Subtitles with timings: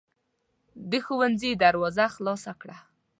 [0.91, 2.77] د ښوونځي دروازه خلاصه کړه.